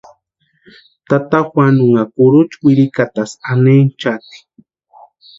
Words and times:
Tata 1.09 1.39
Juanunha 1.49 2.03
kurucha 2.13 2.57
wirikatasï 2.65 3.35
anhinchatʼi. 3.51 4.37